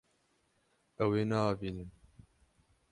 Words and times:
Ew 1.03 1.11
ê 1.19 1.23
neavînin. 1.29 1.89